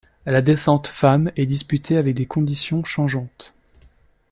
[0.25, 3.53] La descente Femmes est disputée avec des conditions changeantes.